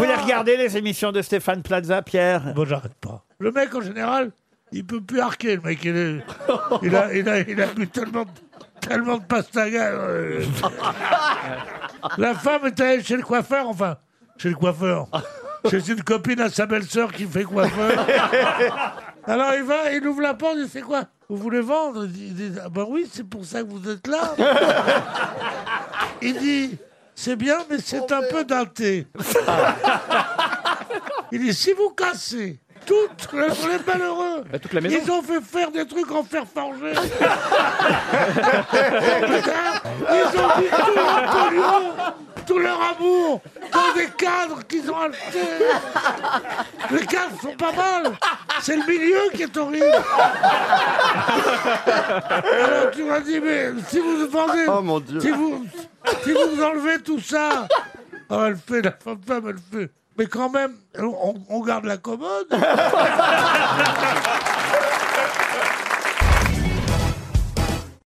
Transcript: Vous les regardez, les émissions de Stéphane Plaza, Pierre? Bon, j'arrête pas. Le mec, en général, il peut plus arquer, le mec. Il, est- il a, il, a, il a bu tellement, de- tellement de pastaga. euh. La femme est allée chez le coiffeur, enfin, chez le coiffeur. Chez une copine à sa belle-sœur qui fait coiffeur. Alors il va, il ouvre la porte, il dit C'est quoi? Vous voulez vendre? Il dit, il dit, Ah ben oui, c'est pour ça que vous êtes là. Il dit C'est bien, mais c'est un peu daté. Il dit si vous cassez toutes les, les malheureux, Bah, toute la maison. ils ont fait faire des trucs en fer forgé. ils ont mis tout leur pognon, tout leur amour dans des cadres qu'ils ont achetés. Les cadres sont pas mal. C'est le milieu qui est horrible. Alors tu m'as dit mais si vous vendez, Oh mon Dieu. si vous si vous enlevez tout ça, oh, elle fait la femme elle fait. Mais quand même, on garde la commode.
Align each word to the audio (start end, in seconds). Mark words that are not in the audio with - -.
Vous 0.00 0.06
les 0.06 0.14
regardez, 0.14 0.56
les 0.56 0.76
émissions 0.76 1.12
de 1.12 1.20
Stéphane 1.22 1.62
Plaza, 1.62 2.00
Pierre? 2.02 2.54
Bon, 2.54 2.64
j'arrête 2.64 2.94
pas. 2.94 3.24
Le 3.38 3.52
mec, 3.52 3.74
en 3.74 3.80
général, 3.82 4.30
il 4.72 4.84
peut 4.86 5.00
plus 5.00 5.20
arquer, 5.20 5.56
le 5.56 5.62
mec. 5.62 5.78
Il, 5.84 5.96
est- 5.96 6.24
il 6.82 6.96
a, 6.96 7.12
il, 7.14 7.28
a, 7.28 7.38
il 7.40 7.60
a 7.62 7.66
bu 7.66 7.86
tellement, 7.88 8.22
de- 8.24 8.30
tellement 8.86 9.18
de 9.18 9.24
pastaga. 9.24 9.88
euh. 9.92 10.42
La 12.18 12.34
femme 12.34 12.66
est 12.66 12.80
allée 12.80 13.02
chez 13.02 13.16
le 13.16 13.22
coiffeur, 13.22 13.68
enfin, 13.68 13.96
chez 14.38 14.48
le 14.48 14.54
coiffeur. 14.54 15.06
Chez 15.70 15.90
une 15.90 16.02
copine 16.02 16.40
à 16.40 16.48
sa 16.48 16.64
belle-sœur 16.64 17.12
qui 17.12 17.26
fait 17.26 17.44
coiffeur. 17.44 17.92
Alors 19.26 19.52
il 19.54 19.64
va, 19.64 19.92
il 19.92 20.06
ouvre 20.06 20.22
la 20.22 20.32
porte, 20.32 20.54
il 20.56 20.64
dit 20.64 20.70
C'est 20.72 20.80
quoi? 20.80 21.04
Vous 21.28 21.36
voulez 21.36 21.60
vendre? 21.60 22.04
Il 22.06 22.12
dit, 22.12 22.26
il 22.28 22.34
dit, 22.34 22.58
Ah 22.64 22.70
ben 22.70 22.86
oui, 22.88 23.06
c'est 23.12 23.28
pour 23.28 23.44
ça 23.44 23.62
que 23.62 23.68
vous 23.68 23.86
êtes 23.90 24.06
là. 24.06 24.34
Il 26.22 26.38
dit 26.38 26.78
C'est 27.22 27.36
bien, 27.36 27.58
mais 27.68 27.76
c'est 27.84 28.10
un 28.12 28.22
peu 28.30 28.44
daté. 28.44 29.06
Il 31.32 31.40
dit 31.42 31.52
si 31.52 31.74
vous 31.74 31.90
cassez 31.90 32.58
toutes 32.86 33.28
les, 33.34 33.48
les 33.48 33.78
malheureux, 33.86 34.42
Bah, 34.50 34.58
toute 34.58 34.72
la 34.72 34.80
maison. 34.80 34.98
ils 35.04 35.10
ont 35.10 35.22
fait 35.22 35.42
faire 35.42 35.70
des 35.70 35.86
trucs 35.86 36.10
en 36.10 36.24
fer 36.24 36.44
forgé. 36.46 36.92
ils 40.10 40.40
ont 40.40 40.48
mis 40.58 40.68
tout 40.70 40.94
leur 40.96 41.30
pognon, 41.30 41.92
tout 42.46 42.58
leur 42.58 42.80
amour 42.96 43.42
dans 43.70 43.92
des 43.94 44.06
cadres 44.16 44.62
qu'ils 44.66 44.90
ont 44.90 44.96
achetés. 44.98 45.58
Les 46.90 47.04
cadres 47.04 47.38
sont 47.42 47.54
pas 47.54 47.72
mal. 47.72 48.12
C'est 48.62 48.76
le 48.76 48.86
milieu 48.86 49.28
qui 49.34 49.42
est 49.42 49.54
horrible. 49.58 49.84
Alors 51.86 52.90
tu 52.92 53.04
m'as 53.04 53.20
dit 53.20 53.40
mais 53.40 53.68
si 53.88 53.98
vous 53.98 54.26
vendez, 54.26 54.64
Oh 54.68 54.80
mon 54.80 55.00
Dieu. 55.00 55.20
si 55.20 55.28
vous 55.30 55.66
si 56.22 56.32
vous 56.32 56.62
enlevez 56.62 57.02
tout 57.02 57.20
ça, 57.20 57.68
oh, 58.30 58.42
elle 58.46 58.56
fait 58.56 58.82
la 58.82 58.92
femme 58.92 59.18
elle 59.48 59.58
fait. 59.58 59.90
Mais 60.18 60.26
quand 60.26 60.50
même, 60.50 60.74
on 60.98 61.60
garde 61.60 61.84
la 61.84 61.96
commode. 61.96 62.48